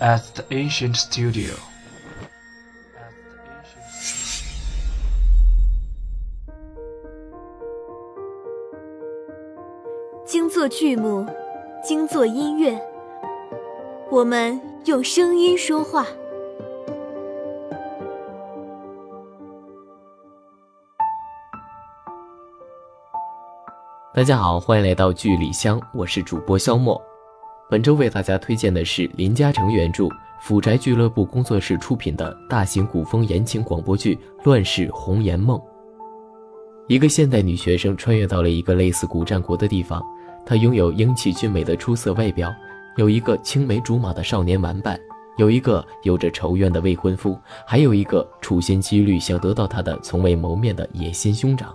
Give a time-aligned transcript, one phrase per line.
[0.00, 1.54] at the ancient studio.
[10.26, 11.26] 精作剧目，
[11.82, 12.80] 精作音乐，
[14.10, 16.06] 我们用声音说话。
[24.12, 27.00] 大家好，欢迎来到剧里香，我是主播肖墨。
[27.70, 30.06] 本周为大家推荐的是林嘉诚原著、
[30.38, 34.14] 府宅俱乐部工作室出品的大型古风言情广播剧
[34.44, 35.58] 《乱世红颜梦》。
[36.88, 40.02] 一个现代女学生穿越到了一个类似古战国的地方，
[40.44, 42.52] 她拥有英气俊美的出色外表，
[42.98, 45.00] 有一个青梅竹马的少年玩伴，
[45.38, 51.74] 有一个有着仇怨的未婚夫，还有一个处心积虑想得到她的从未谋面的野心兄长。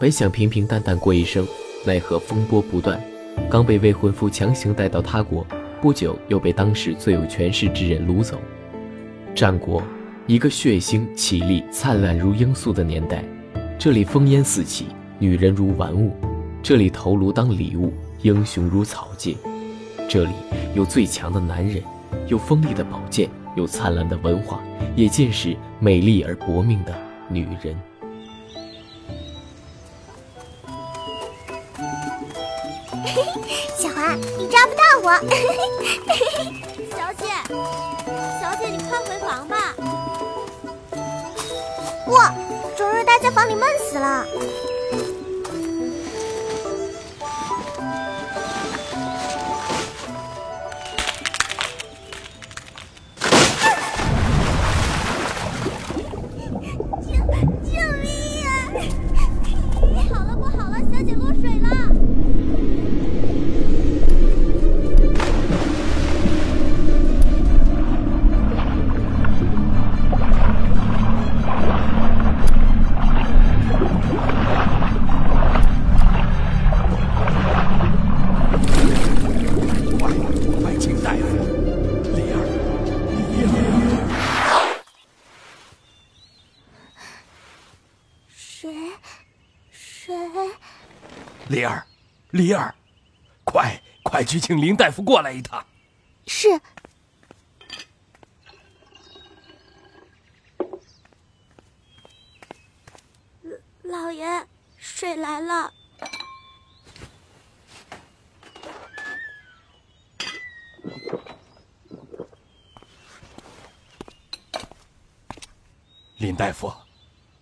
[0.00, 1.46] 本想平平淡淡过一生，
[1.86, 3.00] 奈何风波不断。
[3.50, 5.46] 刚被未婚夫强行带到他国，
[5.80, 8.40] 不久又被当时最有权势之人掳走。
[9.34, 9.82] 战国，
[10.26, 13.22] 一个血腥、绮丽、灿烂如罂粟的年代。
[13.78, 14.86] 这里烽烟四起，
[15.18, 16.10] 女人如玩物；
[16.62, 19.36] 这里头颅当礼物，英雄如草芥。
[20.08, 20.32] 这里
[20.74, 21.82] 有最强的男人，
[22.26, 24.60] 有锋利的宝剑，有灿烂的文化，
[24.96, 26.94] 也尽是美丽而薄命的
[27.28, 27.76] 女人。
[33.76, 35.12] 小华，你抓不到我。
[36.96, 37.26] 小姐，
[38.40, 39.74] 小姐，你快回房吧。
[42.08, 42.34] 哇，
[42.76, 44.26] 周日待在房里闷死了。
[91.48, 91.86] 丽儿，
[92.30, 92.74] 梨儿，
[93.44, 95.64] 快快去请林大夫过来一趟。
[96.26, 96.48] 是。
[103.82, 104.46] 老爷，
[104.76, 105.72] 水来了。
[116.18, 116.72] 林大夫，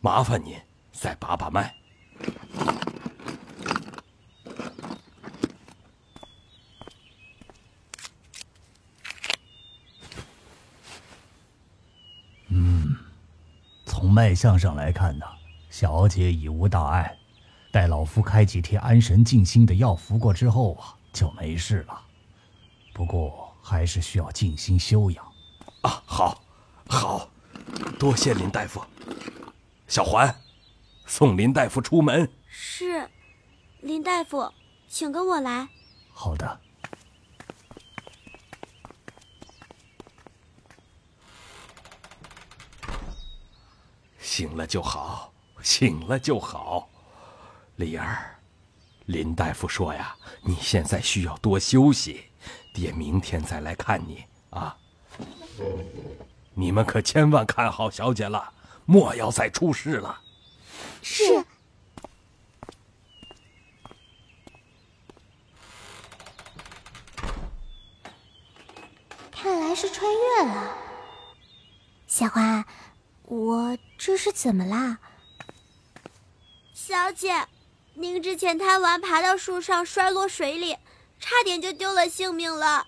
[0.00, 0.58] 麻烦您
[0.92, 1.79] 再把把脉。
[14.10, 15.24] 脉象上来看呢，
[15.70, 17.16] 小姐已无大碍，
[17.70, 22.00] 待老夫开几贴安神静心的药服过之后啊，就没事了。
[22.92, 25.24] 不过还是需要静心休养。
[25.82, 26.42] 啊，好，
[26.88, 27.28] 好，
[27.98, 28.82] 多谢林大夫。
[29.86, 30.34] 小环，
[31.06, 32.30] 送林大夫出门。
[32.46, 33.08] 是，
[33.80, 34.52] 林大夫，
[34.88, 35.68] 请跟我来。
[36.12, 36.60] 好的。
[44.40, 46.88] 醒了就好，醒了就好，
[47.76, 48.38] 李儿，
[49.04, 52.24] 林大夫说呀，你现在需要多休息，
[52.72, 54.78] 爹明天再来看你啊。
[56.54, 58.50] 你们可千万看好小姐了，
[58.86, 60.22] 莫要再出事了。
[61.02, 61.44] 是。
[69.30, 70.74] 看来是穿越了，
[72.06, 72.64] 小花。
[73.24, 74.98] 我这是怎么啦，
[76.72, 77.46] 小姐？
[77.92, 80.72] 您之前贪玩，爬到树上摔落水里，
[81.18, 82.86] 差点就丢了性命了。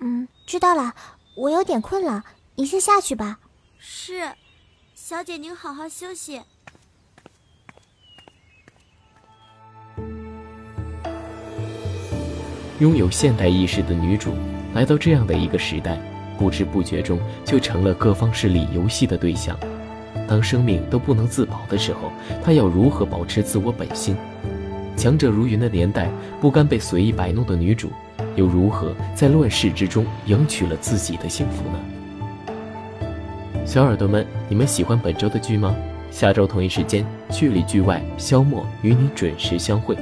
[0.00, 0.94] 嗯，知道了。
[1.36, 3.38] 我有点困了，你先下去吧。
[3.78, 4.32] 是，
[4.94, 6.40] 小姐您好好休息。
[12.78, 14.34] 拥有现代意识的女主，
[14.72, 16.00] 来到这样的一个时代。
[16.40, 19.54] 不知不觉中就成了各方势力游戏的对象。
[20.26, 22.10] 当生命都不能自保的时候，
[22.42, 24.16] 他要如何保持自我本心？
[24.96, 26.08] 强者如云的年代，
[26.40, 27.90] 不甘被随意摆弄的女主，
[28.36, 33.04] 又如何在乱世之中赢取了自己的幸福呢？
[33.66, 35.76] 小耳朵们，你们喜欢本周的剧吗？
[36.10, 39.94] 下周同一时间，剧里剧外，肖默与你准时相会。